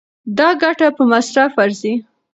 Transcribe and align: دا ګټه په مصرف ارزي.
دا 0.37 0.49
ګټه 0.63 0.87
په 0.97 1.03
مصرف 1.11 1.53
ارزي. 1.63 1.93